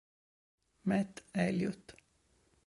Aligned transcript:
Matt 0.87 1.21
Elliott 1.29 1.93